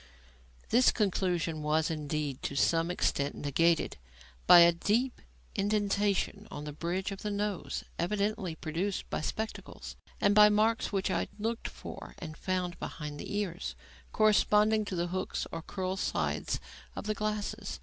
[0.69, 3.97] This conclusion was, indeed, to some extent negatived
[4.47, 5.21] by a deep
[5.53, 11.11] indentation on the bridge of the nose, evidently produced by spectacles, and by marks which
[11.11, 13.75] I looked for and found behind the ears,
[14.11, 16.59] corresponding to the hooks or "curl sides"
[16.95, 17.79] of the glasses.